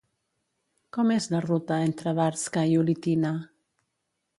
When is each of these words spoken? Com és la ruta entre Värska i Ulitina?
Com 0.97 1.11
és 1.17 1.29
la 1.35 1.43
ruta 1.47 1.79
entre 1.91 2.17
Värska 2.23 2.67
i 2.73 2.77
Ulitina? 2.87 3.37